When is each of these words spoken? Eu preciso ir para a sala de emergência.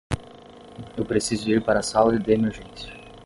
Eu 0.97 1.05
preciso 1.05 1.51
ir 1.51 1.63
para 1.63 1.81
a 1.81 1.83
sala 1.83 2.17
de 2.17 2.31
emergência. 2.33 2.91